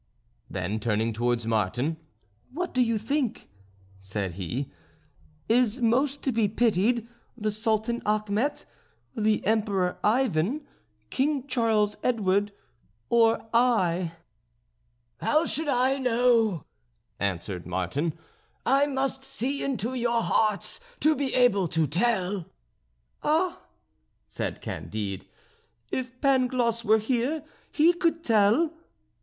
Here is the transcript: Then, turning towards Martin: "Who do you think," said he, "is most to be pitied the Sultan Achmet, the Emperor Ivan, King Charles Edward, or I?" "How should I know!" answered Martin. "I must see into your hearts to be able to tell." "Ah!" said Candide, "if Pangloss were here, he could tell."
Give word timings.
Then, 0.49 0.79
turning 0.79 1.13
towards 1.13 1.45
Martin: 1.45 1.97
"Who 2.55 2.65
do 2.65 2.81
you 2.81 2.97
think," 2.97 3.51
said 3.99 4.33
he, 4.33 4.71
"is 5.47 5.79
most 5.79 6.23
to 6.23 6.31
be 6.31 6.47
pitied 6.47 7.07
the 7.37 7.51
Sultan 7.51 8.01
Achmet, 8.03 8.65
the 9.15 9.45
Emperor 9.45 9.99
Ivan, 10.03 10.65
King 11.11 11.45
Charles 11.45 11.97
Edward, 12.01 12.51
or 13.09 13.47
I?" 13.53 14.13
"How 15.19 15.45
should 15.45 15.67
I 15.67 15.99
know!" 15.99 16.63
answered 17.19 17.67
Martin. 17.67 18.17
"I 18.65 18.87
must 18.87 19.23
see 19.23 19.63
into 19.63 19.93
your 19.93 20.23
hearts 20.23 20.79
to 21.01 21.13
be 21.13 21.31
able 21.35 21.67
to 21.67 21.85
tell." 21.85 22.47
"Ah!" 23.21 23.61
said 24.25 24.61
Candide, 24.61 25.27
"if 25.91 26.19
Pangloss 26.21 26.83
were 26.83 26.97
here, 26.97 27.43
he 27.71 27.93
could 27.93 28.23
tell." 28.23 28.73